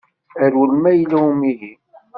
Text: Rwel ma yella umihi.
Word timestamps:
Rwel 0.51 0.71
ma 0.81 0.91
yella 0.97 1.17
umihi. 1.31 1.71